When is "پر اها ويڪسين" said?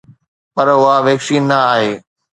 0.53-1.43